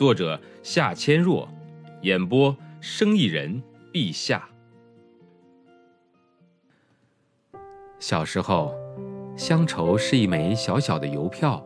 [0.00, 1.46] 作者夏千若，
[2.00, 3.62] 演播生意人
[3.92, 4.48] 陛下。
[7.98, 8.74] 小时候，
[9.36, 11.62] 乡愁是一枚小小的邮票，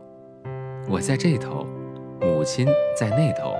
[0.89, 1.65] 我在这头，
[2.19, 3.55] 母亲在那头。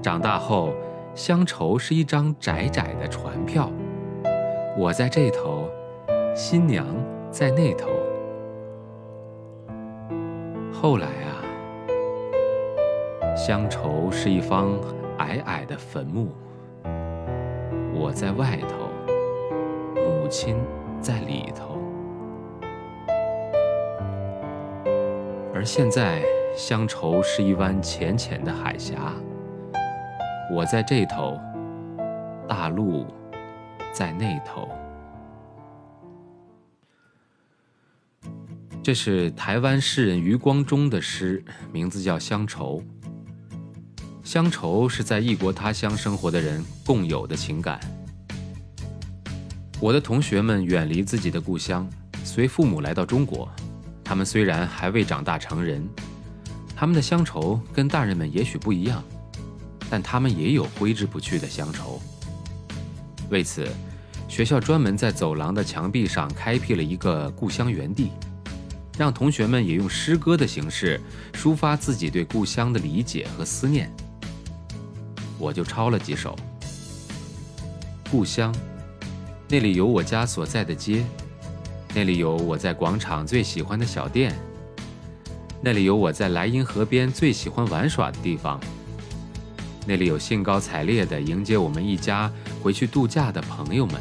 [0.00, 0.72] 长大后，
[1.12, 3.68] 乡愁是一张窄窄的船票，
[4.78, 5.68] 我在这头，
[6.32, 6.86] 新娘
[7.32, 7.90] 在那头。
[10.72, 11.25] 后来啊，
[13.46, 14.76] 乡愁是一方
[15.18, 16.34] 矮矮的坟墓，
[17.94, 18.90] 我在外头，
[19.94, 20.56] 母亲
[21.00, 21.80] 在里头。
[25.54, 26.24] 而现在，
[26.56, 29.14] 乡愁是一湾浅浅的海峡。
[30.52, 31.38] 我在这头，
[32.48, 33.06] 大陆
[33.92, 34.68] 在那头。
[38.82, 42.80] 这是台湾诗人余光中的诗，名字叫《乡愁》。
[44.26, 47.78] 乡愁是在异国他乡生活的人共有的情感。
[49.78, 51.88] 我的同学们远离自己的故乡，
[52.24, 53.48] 随父母来到中国。
[54.02, 55.88] 他们虽然还未长大成人，
[56.74, 59.00] 他们的乡愁跟大人们也许不一样。
[59.88, 62.02] 但他们也有挥之不去的乡愁。
[63.30, 63.64] 为此，
[64.26, 68.10] 学校专门在走廊的墙壁上开辟了一个故乡园地，
[68.98, 71.00] 让同学们也用诗歌的形式
[71.32, 73.88] 抒发自己对故乡的理解和思念。
[75.38, 76.36] 我就抄了几首。
[78.10, 78.54] 故乡，
[79.48, 81.04] 那里有我家所在的街，
[81.94, 84.32] 那里有我在广场最喜欢的小店，
[85.60, 88.60] 那里有我在莱茵河边最喜欢玩耍的地方。
[89.86, 92.30] 那里有兴高采烈地迎接我们一家
[92.62, 94.00] 回去度假的朋友们。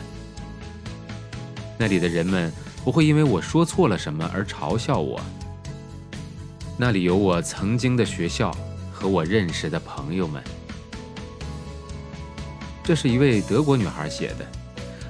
[1.78, 2.52] 那里的人们
[2.84, 5.20] 不会因为我说错了什么而嘲笑我。
[6.78, 8.56] 那里有我曾经的学校
[8.92, 10.44] 和我认识的朋友们。
[12.86, 14.46] 这是一位德国女孩写的。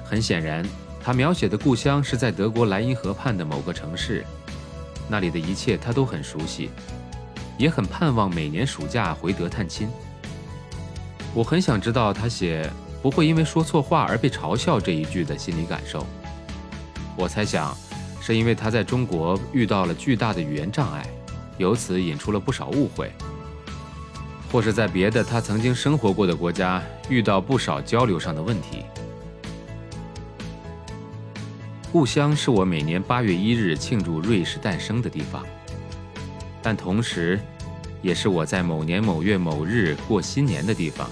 [0.02, 0.66] 很显然，
[0.98, 4.24] 她描写的故乡是在德国莱茵河畔的某个城市。
[5.08, 6.70] 那里的一切她都很熟悉，
[7.58, 9.88] 也很盼望每年暑假回德探亲。
[11.34, 12.68] 我很想知道她写
[13.02, 16.06] “不会因为说错话而被嘲笑”这一句的心理感受。
[17.14, 17.76] 我猜想，
[18.22, 21.06] 是因为她在中国遇到了巨大的语言障碍，
[21.58, 23.08] 由此引出了不少误会；
[24.50, 28.84] 或是在别的他曾经生活过的国家遇到不少交流上的问题。
[31.92, 35.44] 故乡是我每年八月一日庆祝瑞士诞生的地方，
[36.62, 37.40] 但同时，
[38.02, 41.08] 也是我在某年某月某日过新年的地方。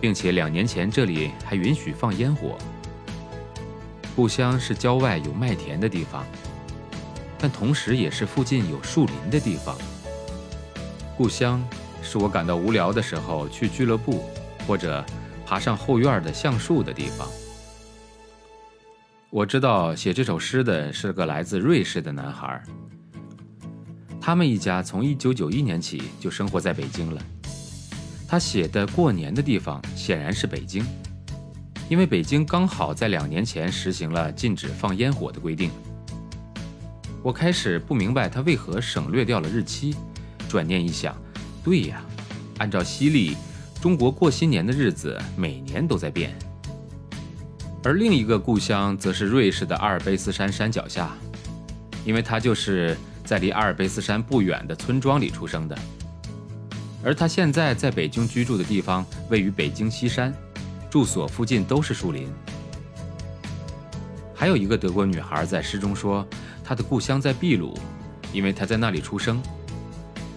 [0.00, 2.56] 并且两年前这里还允许放烟火。
[4.14, 6.24] 故乡是郊外有麦田的地方，
[7.38, 9.76] 但同时也是附近有树林的地方。
[11.18, 11.60] 故乡
[12.00, 14.22] 是我感到无聊的时候去俱乐部，
[14.68, 15.04] 或者
[15.44, 17.28] 爬上后院的橡树的地方。
[19.28, 22.62] 我知道写这首诗的是个来自瑞士的男孩，
[24.20, 27.20] 他们一家从1991年起就生活在北京了。
[28.28, 30.86] 他写的过年的地方显然是北京，
[31.88, 35.72] 因为北京刚好在两年前实行了禁止放烟火的规定。
[37.24, 39.96] 我开始不明白他为何省略掉了日期，
[40.48, 41.14] 转念一想，
[41.62, 42.02] 对呀，
[42.58, 43.36] 按照西历，
[43.80, 46.34] 中国过新年的日子每年都在变。
[47.84, 51.16] 而另一个故乡则是瑞士的阿尔卑斯山山脚下，
[52.04, 55.78] 因为他就是在离阿尔卑斯山不远的村庄里出生的。
[57.04, 60.34] 而他现在在北京居住的地方位于北京西山，
[60.90, 62.28] 住所附近都是树林。
[64.34, 66.26] 还有一个德国女孩在诗中说，
[66.64, 67.78] 她的故乡在秘鲁，
[68.32, 69.40] 因为她在那里出生。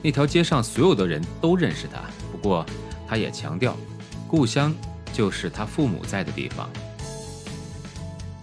[0.02, 2.02] 那条街上所有的人都认识她。
[2.32, 2.66] 不过，
[3.08, 3.76] 她也强调，
[4.28, 4.74] 故乡
[5.14, 6.70] 就是她父母在的地方。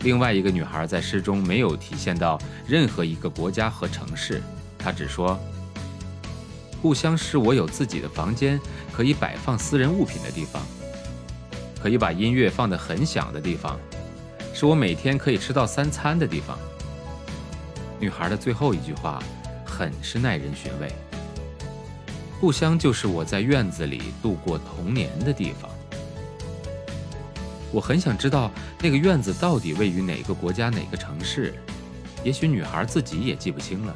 [0.03, 4.41] 另外一个女孩在诗中没有体现到任何一个国家和城市，
[4.79, 5.39] 她只说。
[6.81, 8.61] 故乡是我有自己的房间，
[8.93, 10.63] 可以摆放私人物品的地方，
[11.83, 13.77] 可以把音乐放得很响的地方，
[14.55, 16.57] 是我每天可以吃到三餐的地方。
[17.99, 19.21] 女孩的最后一句话，
[19.67, 20.89] 很是耐人寻味。
[22.41, 25.69] 故乡就是我在院子里度过童年的地方。
[27.73, 28.51] 我很想知道
[28.81, 31.55] 那个院子到底位于哪个国家、哪个城市。
[32.23, 33.95] 也许女孩自己也记不清了，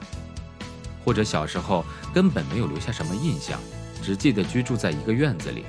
[1.04, 3.58] 或者小时候根本没有留下什么印象，
[4.02, 5.64] 只记得居住在一个院子里。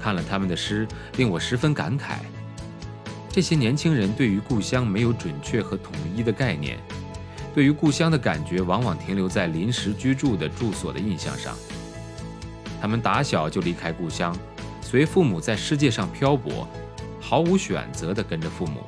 [0.00, 2.18] 看了他们的诗，令我十分感慨。
[3.30, 6.78] 这些年轻人对于故乡没有准确和统一的概念，
[7.58, 11.56] 对于故乡的感觉往往停留在临时居住的住所的印象上。
[12.80, 14.32] 他们打小就离开故乡，
[14.80, 16.68] 随父母在世界上漂泊，
[17.20, 18.84] 毫无选择地跟着父母。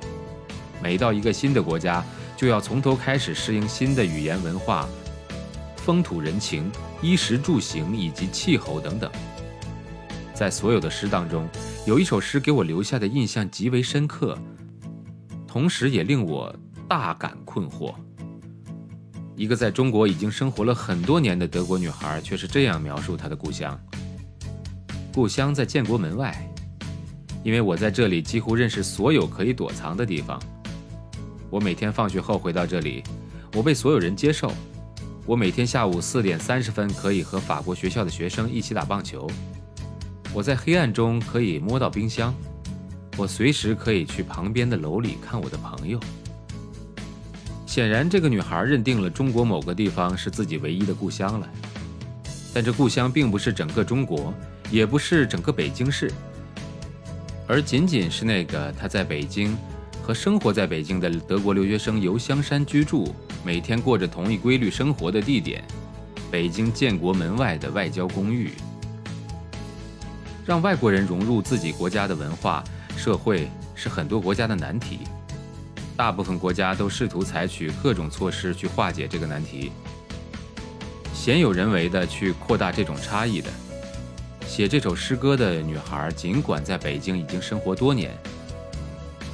[0.80, 2.04] 每到一个新的国家，
[2.36, 4.88] 就要从头开始适应新的语言文化、
[5.78, 6.70] 风土人情、
[7.02, 9.10] 衣食住行以及气候等等。
[10.32, 11.48] 在所有的诗当中，
[11.88, 14.38] 有一首诗给我留下的印象极为深刻，
[15.44, 16.54] 同时也令我
[16.86, 17.92] 大感困惑。
[19.40, 23.80] 一个在中国已经生活了很多年的德国女孩，却是这样描述她的故乡：
[25.14, 26.46] 故乡在建国门外，
[27.42, 30.38] 因为我在这里几乎认识所有可以躲藏的地方。
[31.48, 33.02] 我每天放学后回到这里，
[33.54, 34.52] 我被所有人接受。
[35.24, 39.26] 我每天下午四点三十分可以和法国学校的学生一起打棒球。
[40.34, 42.34] 我在黑暗中可以摸到冰箱。
[43.16, 45.98] 我随时可以去旁边的楼里看我的朋友。
[47.70, 51.48] 显然，这个女孩认定了中国某个地方是自己唯一的故乡了。
[52.52, 54.34] 但这故乡并不是整个中国，
[54.72, 56.10] 也不是整个北京市，
[57.46, 59.56] 而仅仅是那个她在北京。
[60.02, 63.14] 和生活在北京的德国留学生游香山居住，
[63.44, 65.62] 每天过着同一规律生活的地点——
[66.28, 68.50] 北京建国门外的外交公寓。
[70.44, 72.64] 让外国人融入自己国家的文化
[72.96, 75.00] 社会是很多国家的难题，
[76.00, 79.70] 大部分国家都试图采取各种措施去化解这个难题，
[81.12, 83.50] 鲜有人为的去扩大这种差异的。
[84.46, 88.16] 写这首诗歌的女孩，尽管在北京已经生活多年。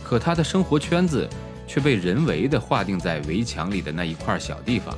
[0.03, 1.31] 可他的生活圈子
[1.69, 4.93] 却被人为的划定在围墙里的那一块小地方，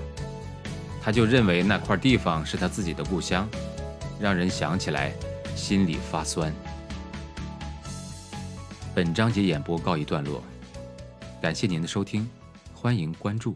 [1.02, 3.46] 他就认为那块地方是他自己的故乡，
[4.18, 5.12] 让人想起来
[5.54, 6.50] 心里发酸。
[8.94, 10.42] 本章节演播告一段落，
[11.40, 12.28] 感谢您的收听，
[12.74, 13.54] 欢迎关注。